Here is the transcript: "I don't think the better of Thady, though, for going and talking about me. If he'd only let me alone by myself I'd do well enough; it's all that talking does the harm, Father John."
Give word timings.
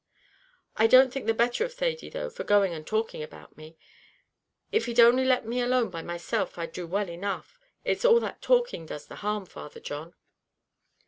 "I 0.77 0.87
don't 0.87 1.13
think 1.13 1.27
the 1.27 1.33
better 1.35 1.63
of 1.63 1.75
Thady, 1.75 2.09
though, 2.09 2.31
for 2.31 2.43
going 2.43 2.73
and 2.73 2.87
talking 2.87 3.21
about 3.21 3.55
me. 3.55 3.77
If 4.71 4.87
he'd 4.87 4.99
only 4.99 5.25
let 5.25 5.45
me 5.45 5.61
alone 5.61 5.91
by 5.91 6.01
myself 6.01 6.57
I'd 6.57 6.71
do 6.71 6.87
well 6.87 7.07
enough; 7.07 7.59
it's 7.85 8.03
all 8.03 8.19
that 8.21 8.41
talking 8.41 8.87
does 8.87 9.05
the 9.05 9.17
harm, 9.17 9.45
Father 9.45 9.79
John." 9.79 10.15